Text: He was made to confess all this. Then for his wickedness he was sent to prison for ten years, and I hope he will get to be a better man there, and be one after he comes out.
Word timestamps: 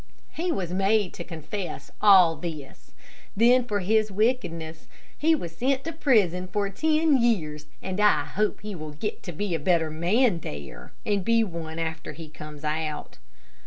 He 0.31 0.51
was 0.51 0.73
made 0.73 1.13
to 1.13 1.23
confess 1.23 1.91
all 2.01 2.35
this. 2.35 2.91
Then 3.37 3.65
for 3.65 3.81
his 3.81 4.11
wickedness 4.11 4.87
he 5.15 5.35
was 5.35 5.55
sent 5.55 5.83
to 5.83 5.91
prison 5.93 6.47
for 6.47 6.71
ten 6.71 7.17
years, 7.21 7.67
and 7.83 7.99
I 7.99 8.25
hope 8.25 8.61
he 8.61 8.73
will 8.73 8.93
get 8.93 9.21
to 9.21 9.31
be 9.31 9.53
a 9.53 9.59
better 9.59 9.91
man 9.91 10.39
there, 10.39 10.91
and 11.05 11.23
be 11.23 11.43
one 11.43 11.77
after 11.77 12.13
he 12.13 12.29
comes 12.29 12.63
out. 12.65 13.19